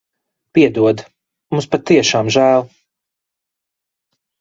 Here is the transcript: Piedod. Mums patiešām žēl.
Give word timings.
Piedod. 0.57 1.03
Mums 1.53 1.69
patiešām 1.77 2.35
žēl. 2.39 2.69